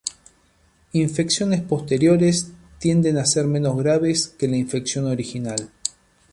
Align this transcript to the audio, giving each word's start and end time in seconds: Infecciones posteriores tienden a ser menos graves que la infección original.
Infecciones 0.93 1.61
posteriores 1.61 2.51
tienden 2.79 3.19
a 3.19 3.25
ser 3.27 3.45
menos 3.45 3.77
graves 3.77 4.29
que 4.29 4.47
la 4.47 4.57
infección 4.57 5.05
original. 5.05 5.69